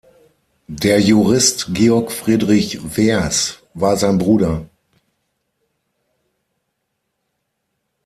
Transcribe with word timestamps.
Der 0.65 0.99
Jurist 0.99 1.75
Georg 1.75 2.11
Friedrich 2.11 2.97
Wehrs 2.97 3.61
war 3.75 3.97
sein 3.97 4.17
Bruder. 4.17 4.65